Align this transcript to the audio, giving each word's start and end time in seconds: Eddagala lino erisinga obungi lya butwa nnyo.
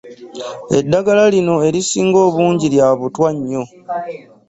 Eddagala 0.79 1.23
lino 1.33 1.55
erisinga 1.67 2.17
obungi 2.27 2.67
lya 2.73 2.87
butwa 2.99 3.29
nnyo. 3.37 3.63